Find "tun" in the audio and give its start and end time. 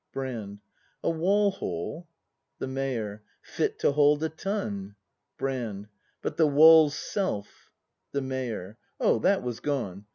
4.29-4.95